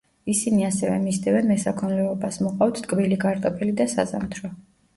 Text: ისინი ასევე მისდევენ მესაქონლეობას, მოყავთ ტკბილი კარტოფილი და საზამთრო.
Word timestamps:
ისინი 0.31 0.63
ასევე 0.69 0.95
მისდევენ 1.03 1.49
მესაქონლეობას, 1.51 2.41
მოყავთ 2.47 2.83
ტკბილი 2.89 3.21
კარტოფილი 3.27 3.79
და 3.83 3.91
საზამთრო. 3.97 4.55